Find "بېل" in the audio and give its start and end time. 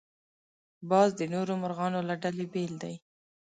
2.53-2.73